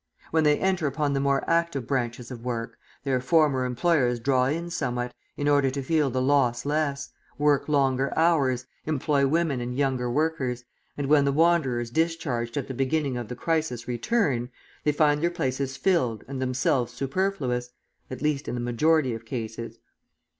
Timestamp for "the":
1.13-1.19, 6.09-6.23, 11.23-11.31, 12.67-12.73, 13.27-13.35, 18.55-18.59